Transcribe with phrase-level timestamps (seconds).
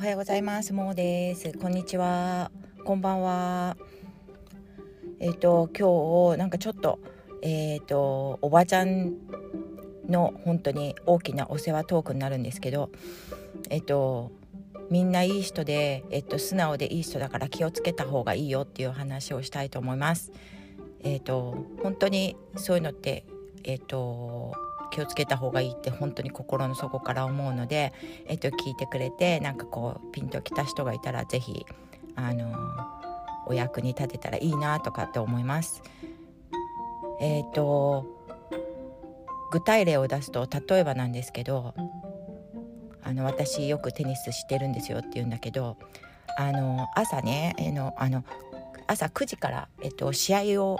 [0.00, 0.72] おはようございます。
[0.72, 1.52] ももです。
[1.58, 2.50] こんにちは。
[2.86, 3.76] こんばんは。
[5.18, 7.00] えっ、ー、と今日なんかちょっと
[7.42, 9.12] えっ、ー、とおばちゃん
[10.08, 12.88] の本当に大きなお世話トークになるんですけど
[13.68, 14.32] えっ、ー、と
[14.90, 20.32] みんないい人で、えっと、素直でいい人だから気をつけた方がいいよっていう話をしたいと思います。
[21.00, 23.26] えっと本当にそういうのって
[23.64, 24.54] えっと
[24.90, 27.92] 気をつけた方がいいって本当に心の底から思うので、
[28.26, 31.66] えっと、聞いてくれてなんかこうピンときた人がいたら是非
[32.16, 32.54] あの
[33.46, 35.82] お役に立てたらいいなとかって思います。
[37.20, 38.06] えっ、と
[39.50, 41.74] 具体例を出すと例えばなんですけど
[43.02, 45.76] あの私よくテニスしてるんですよって言うんだけど
[46.38, 48.24] あの朝ね、えのあの
[48.86, 50.78] 朝9時から、えっと、試合を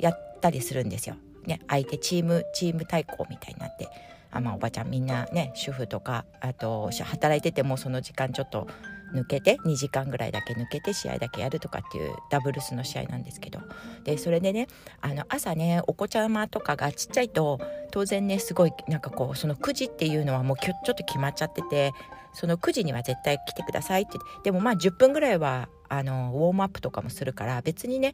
[0.00, 1.16] やったりするんですよ。
[1.46, 3.88] ね、相手チームチーム対抗みたいになって
[4.30, 8.68] あ、まあ、おばちゃんみんなね主婦とかあと働いててもその時間ちょっと
[9.14, 13.60] 抜けて2時間ぐらいだけ抜けて試合だけやるとかっていうダブルスの試合なんですけど。
[14.04, 14.68] でそれでね
[15.00, 21.92] あの朝ねお子ちゃまとかがちっちゃいと当然ねすごいなんかこうその9時っていうのはもうちょっと決まっちゃってて
[22.32, 28.12] その9時には絶対来てくださいってでもまあ10分ぐらいはあのウォームアップとかもするから別にね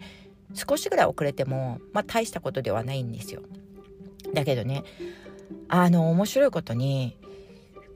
[0.54, 3.42] 少しぐらい遅れても、まあ、大したことではないんですよ。
[4.34, 4.84] だけどね
[5.68, 7.16] あの面白いことに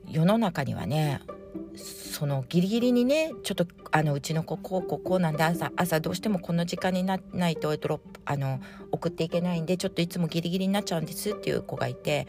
[0.09, 1.21] 世の中にはね
[1.75, 8.59] そのギリギリにねちょっとあのうちの子こうこうこうなんで朝朝どうしてもこの時間になないとドロップあの
[8.91, 12.27] 送っていけないんでちょっといつもギリギリになっちゃうんですっていう子がいて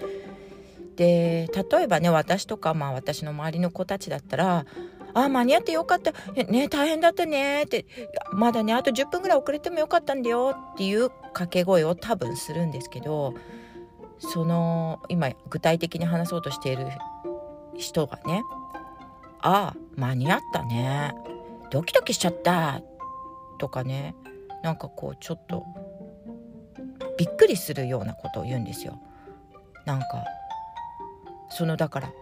[0.97, 4.67] で例えばね私とかまあ私の周りの子たちだったら
[5.15, 6.13] あ間に合ってよかった。
[6.45, 7.65] ね大変だったね。
[7.65, 7.87] って
[8.33, 10.55] まだねあと10分ぐらい遅れてもよかったんだよ。
[10.75, 13.35] っていう掛け声を多分するんですけど
[14.19, 16.87] その今具体的に話そうとしている
[17.77, 18.43] 人がね
[19.41, 21.15] 「ああ間に合ったね。
[21.71, 22.81] ドキドキしちゃった」
[23.59, 24.15] とかね
[24.63, 25.65] なんかこうちょっと
[27.17, 28.99] びっくりするようなことを言うんですよ。
[29.85, 30.07] なんか
[31.49, 32.13] そのだから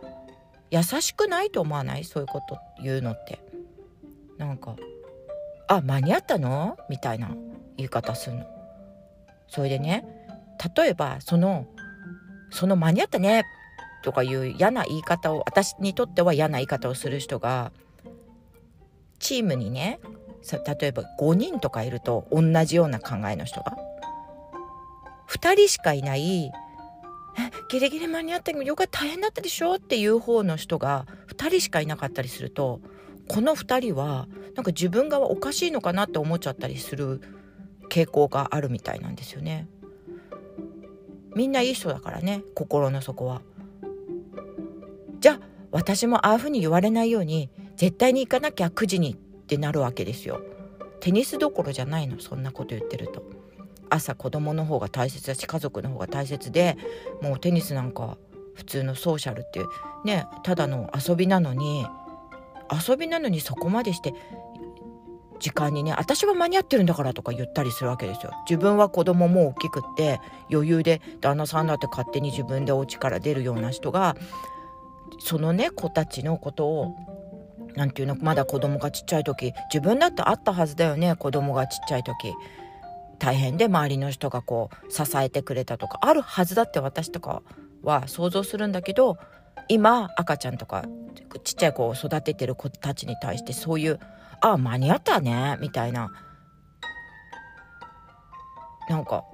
[0.70, 2.04] 優しくないと思わない？
[2.04, 3.40] そういうこと言うのって
[4.38, 4.76] なんか
[5.68, 7.30] 「あ間に合ったの?」みたいな
[7.76, 8.46] 言い方するの。
[9.48, 10.04] それでね
[10.76, 11.66] 例えばその
[12.50, 13.44] 「その間に合ったね」
[14.02, 17.72] とかいう嫌な言い方を私にとっては嫌な言い方をする人が
[19.18, 20.00] チームにね
[20.78, 23.76] 例えば5人とかいると同じような考えの人が
[25.28, 26.52] 2人しかいない
[27.68, 32.80] ギリギリ間に合ったけどよかった大変だったでしょっていう方の人が2人しかいなかったりすると
[33.28, 37.20] この2人はなんか自分がおかしいのかなって思っちゃったりする
[37.90, 39.68] 傾向があるみたいなんですよね。
[41.34, 43.42] みんないい人だからね心の底は。
[45.20, 50.40] じゃあ私もああいうふうに言われないように絶対に行かなきゃ9時にってなるわけですよ。
[51.00, 53.35] テニスどころじゃないのそんなこと言ってると。
[53.90, 56.76] 朝子供の方が大切だし家族の方が大切で
[57.22, 58.18] もうテニスなんか
[58.54, 59.66] 普通のソーシャルっていう
[60.04, 61.86] ねただの遊びなのに
[62.88, 64.14] 遊びなのにそこまでして
[65.38, 68.32] 時間にね私は間に合ってるんだからとか言ったりするわけですよ。
[68.48, 70.20] 自分は子供も大きくって
[70.50, 74.16] 余裕で旦那さんだって勝手に自分でお家から出るような人が
[75.18, 76.94] そのね子たちのことを
[77.74, 82.34] 何て言うのまだ子供がちっちゃい時自分だってあったはずだよね子供がちっちゃい時。
[83.18, 87.42] 大変で周りの人がこう支えてくれたとかあるはずだって私とか
[87.82, 89.18] は想像するんだけど
[89.68, 90.84] 今赤ちゃんとか
[91.44, 94.00] ちっちゃい子を育ててる子たちに対してそういう
[94.40, 96.10] 「ああ間に合ったね」みたいな
[98.88, 99.24] なんか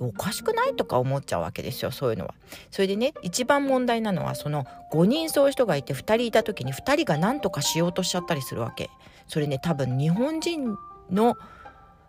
[0.00, 2.34] おかしくないとか思っちゃうわけですよそういうのは。
[2.70, 8.90] それでね一番問題なのはその5人そういう人がいて2人いた時に2人が何とかしようとしちゃったりするわけ。
[9.28, 10.76] それね多分日本人
[11.10, 11.36] の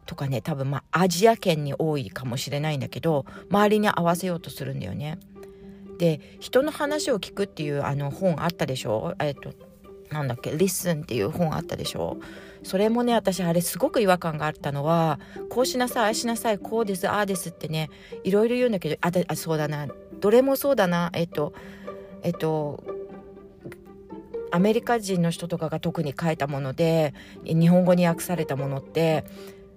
[0.05, 5.19] とかね多分まあアジア圏に多いかもしれないんだけど周りに合わせようとするんだよね。
[5.97, 9.15] で人の話を聞くっていうあの本あったでしょ？
[9.19, 9.53] えっと
[10.11, 12.17] なんだっけ「LISTEN」っていう本あったでしょ？
[12.63, 15.19] それもね私あれすごく違和感があったのは
[15.49, 17.89] こうしなさいああしなさいこうですああですってね
[18.23, 19.87] いろいろ言うんだけどああそうだな。
[20.19, 21.11] どれもそうだな。
[21.13, 21.53] えっと
[22.23, 22.83] えっと
[24.51, 27.13] アメリカ人の人とかが特に書いたもので
[27.43, 29.25] 日本語に訳されたものって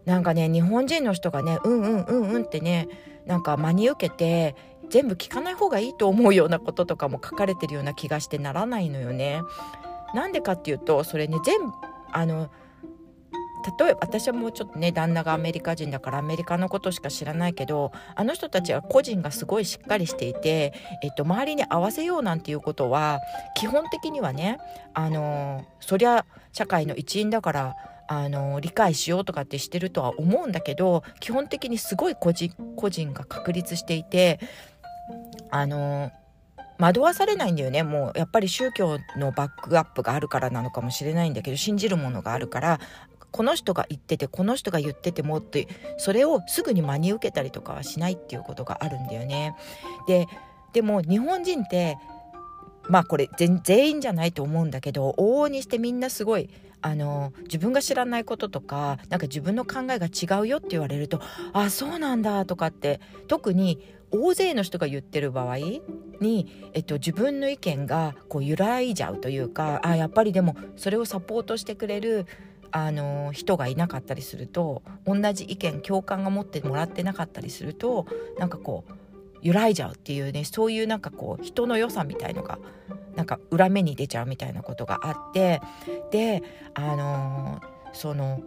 [0.08, 2.88] なんかね日本人の人がねうんうんうんうんってね
[3.26, 4.56] なんか真に受けて
[4.88, 9.43] 全部聞かない方がいいと思うようなこととかも書かれてるような気がしてならないのよね。
[10.14, 11.72] なんでかっていうとそれね全部
[12.10, 12.50] あの
[13.78, 20.72] 例えば私はもうちょっとね旦那がアメリカ人だからアメリカのことしか知らないけどあの人たちは個人がすごいしっかりしていて、
[21.02, 23.20] えっと、周りに合わせようなんていうことは
[23.56, 24.56] 基本的にはね
[24.94, 27.76] あのそりゃ社会の一員だから
[28.08, 34.40] あの理解しようとかってしてるとは思うんだけど基本的にすごい個人個人が確立していて
[35.50, 36.10] あの
[36.78, 42.81] 惑わされないんだよねもうやっぱり宗教のバックアップがあるからなのかもしれないんだけど信じるものがあるから
[43.31, 45.69] この人が言っててこの人が言っててもって
[45.99, 49.55] それをすぐに真に受けたりとかはしないっていうことがあるんだよね。
[50.06, 50.26] で
[50.72, 51.99] でも日本人って
[52.88, 56.49] まあこれ全員じゃないと思うんだけど往々にしてみんなすごい
[56.81, 61.21] あの自分が知らないこととかなんか自分の考えが違うよって言われると
[61.53, 63.81] あそうなんだとかって特に
[64.11, 65.59] 大勢の人が言ってる場合
[66.21, 72.27] に、えっと、自分の意見がこう揺らいじゃうというかあやっぱりでもそれをサポートしてくれる
[72.71, 78.07] あの人がいなかったりすると同じ意見共感が持ってもらってなかったりすると
[78.39, 78.93] なんかこう
[79.43, 82.58] 揺らいじゃうっていうねそういうなんかこう人の良さみたいのが
[83.17, 85.61] なんか裏目に出ちゃうみたいなことがあって
[86.11, 86.43] で
[86.75, 88.43] あのー、その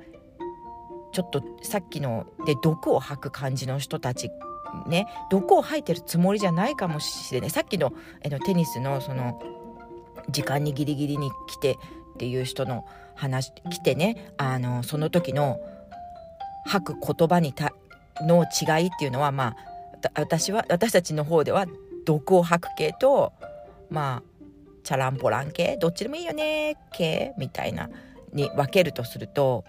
[1.12, 4.32] ちょっとさっきので毒を吐く感じの人たち
[4.88, 7.50] ね毒を吐いてるつもりじゃないかもしれない。
[7.50, 7.94] さっきの
[8.26, 9.42] あのテニスのその
[10.30, 12.86] 時間にギリギリに来てっていう人の
[13.16, 15.60] 話来てねあのその時の
[16.66, 17.74] 吐く言葉にた
[18.22, 19.71] の違いっていうのはまあ
[20.16, 21.66] 私は私たちの方では
[22.06, 23.34] 毒を吐く系と
[23.90, 24.32] まあ
[24.84, 27.90] チャランポラン系どっちでもいいよね系みたいな
[28.34, 29.64] に分けるとすると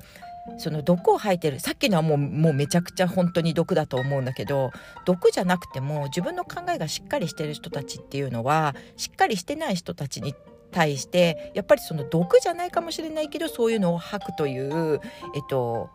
[0.59, 4.73] その毒を吐いてるさっきのはもうもうめちゃくちゃ本当に毒だと思うんだけど
[5.05, 10.35] 毒じゃなくても自分の考えがしっかりしてる人たちっていうのはしっかりしてない人たちに
[10.73, 15.01] 対してやっぱりその毒じゃないかもしれないけどそういうのを吐くという
[15.35, 15.91] えっと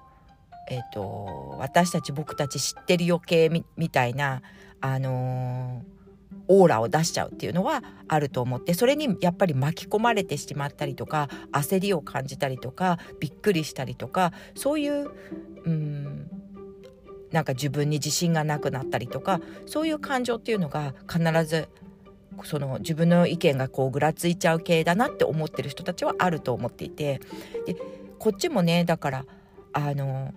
[0.70, 4.42] えっと私たち僕たち知ってる余計みたいな
[4.82, 5.98] あのー
[6.48, 15.12] オーラを出しちゃうっていうのはあると思ってそれにやっぱり巻き込まれてしまったりとか焦りを感じたりとかびっくりしたりとかそういう
[15.66, 16.30] うん
[17.32, 21.68] なんか自分に自信がなくなったりとかそういう感情っていうのが必ず
[22.44, 27.20] その自分の意見がこうぐらついちゃう系だなって思ってる人たちはあると思っていて。
[27.66, 27.76] で
[28.20, 29.26] こっちもねだから
[29.74, 30.34] あの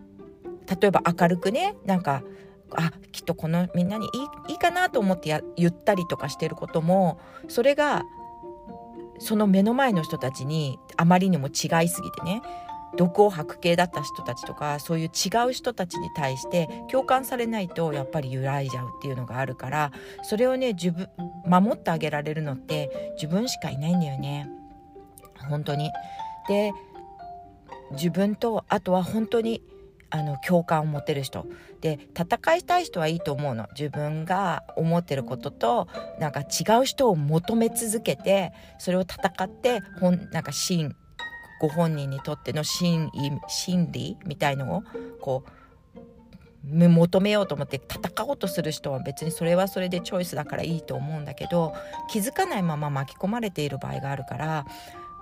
[0.70, 2.22] 例えば明るくねなんか
[2.72, 4.08] あきっとこのみんなにい
[4.49, 8.05] いいいかなと思ってや言ったりとかしてることもそれが
[9.19, 12.43] その目の前の人たちにあまりにも違いすぎてね
[12.96, 21.08] 毒を吐く系だった人たちとかそういう違う人たちに対して共感されないとやっぱり揺らいじゃうっていうのがあるからそれをね自分
[21.46, 24.49] 守ってあげられるのって自分しかいないんだよね
[25.49, 25.90] 本当に。
[26.49, 26.72] で
[27.93, 29.62] 自分とあとは本当に
[30.10, 31.46] あの共感を持てる人。
[31.80, 33.68] で戦いたい人はいいと思うの。
[33.78, 40.94] 自分が思ってることとなんか違う人を求め続けてそれを戦ってほんなんか真
[41.60, 44.82] ご本人にとっての真意真理みたいのを
[45.20, 45.50] こう
[46.66, 51.74] 求めようと思って戦おうとする人は別にそれはそれでチョイスだからいいと思うんだけど
[52.10, 54.66] 気づかないまま巻き込まれている場合があるから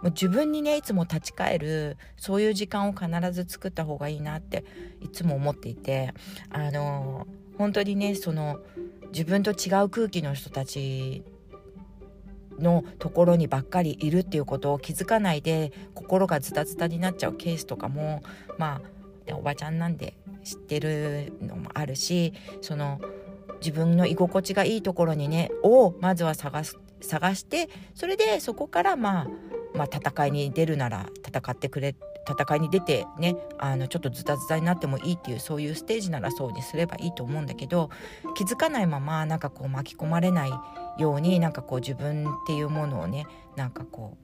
[0.02, 4.64] もう自分にねいつも立ち返るそういう時間を必ず作った方がいいなって
[5.00, 6.14] いつも思っていて
[6.50, 8.60] あの本当にねその
[9.12, 11.24] 自分と違う空気の人たち
[12.58, 18.22] のところにばっかりいるっていうことを気づかないで心がズタズタになっちゃうケースとかも
[18.58, 18.80] ま
[19.30, 23.00] あおばちゃんなんで知ってるのもあるしその
[23.60, 29.26] 自分の居心地がいいところにねをまずは探す探してそれでそこからまあ
[29.78, 31.94] まあ、戦いに出るなら戦ってくれ
[32.28, 37.88] 戦いに出てねあのちょっとズタズタになってもいいっていうそういうステージならそうにすればいいと思うんだけど
[38.34, 40.50] 気づかないままなんかこう巻き込まれない
[40.98, 44.18] ようになんかこう自分っていうものをねなんかこ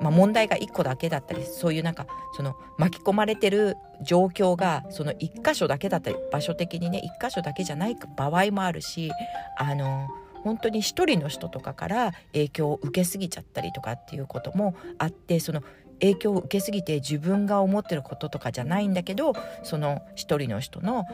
[0.00, 9.10] う、まあ、問題が1個だけだったりそういうなんかその巻き込まれてる状況がその1箇所だけだったり場所的にね1箇所だけじゃない場合もあるし
[9.58, 10.08] あの
[10.46, 15.60] 本当に一人の人とかから影響を受けすぎちゃったりとかっていうこともあってその
[15.98, 19.32] 影響を受けすぎて自分が思ってることとかじゃないんだけど
[19.64, 21.04] その一人の人の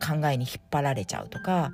[0.00, 1.72] 考えに引っ張られちゃうとか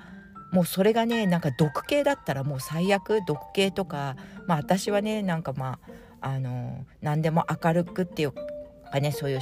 [0.50, 4.16] もうそれがねなんか毒系だったらもう最悪毒系とか
[4.48, 5.78] まあ私はねなんかま
[6.20, 9.40] ああの何でも明るくっていうかねそういう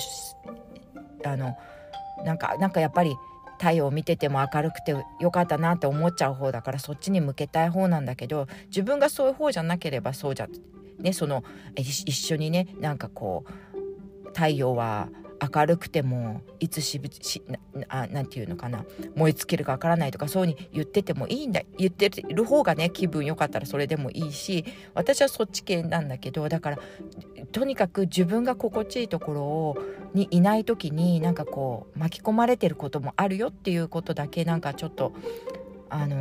[1.25, 1.57] あの
[2.23, 3.17] なんかなんかやっぱり
[3.59, 10.49] 太陽を見てても明るくてよかったなって思っちゃう方だからそっちに向けたい方なんだけど自分がそういう方じゃなければそうじゃ
[10.99, 11.45] ねその
[11.77, 15.09] 一緒にねなんかこう太陽は
[15.55, 17.43] 明るくてもいつしぶし
[17.89, 24.65] ななんていうのかな燃え尽きるかわからないとかそうに言っててもいいんだ言ってる方がね気分良かったらそれでもいいし
[24.95, 26.79] 私はそっち系なんだけどだから
[27.53, 29.79] とにかく自分が心地いいところを
[30.15, 35.13] にいない時になんかこう巻き込まれてることもあるよっていうことだけなんかちょっと
[35.89, 36.17] あの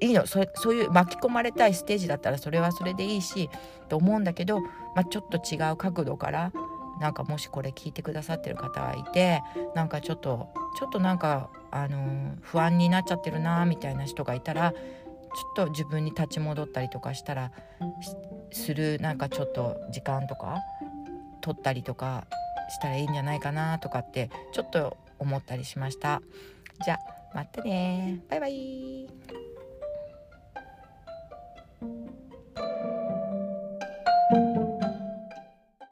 [0.00, 3.48] ー、いいのそそういう巻き込まれたいステージだったらそれはそれでいいし
[3.88, 6.52] と思うんだけど、まあ、ちょっと違う角度から
[7.00, 9.42] なんかもしこれ聞いてくださってる方がいて
[9.74, 10.48] なんかちょっと
[10.78, 17.50] ちょっとなんかあの、不安になっちゃってるなみたいな人がいたらちょっと自分に立ち戻ったりとかしたら
[18.52, 20.60] するなんかちょっと時間とか
[21.40, 22.26] 取ったりとか
[22.68, 26.22] したらいいんじゃないかなとかってちょっと思ったりしました。
[26.84, 26.98] じゃあ
[27.34, 29.06] またねバイバイ